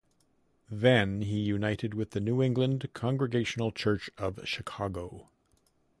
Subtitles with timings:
[0.71, 5.29] Then he united with the New England Congregational Church of Chicago.